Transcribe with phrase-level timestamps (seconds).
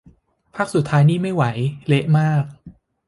[0.55, 1.43] ภาคสุดท้ายนี่ไม่ไหว
[1.87, 2.43] เละมาก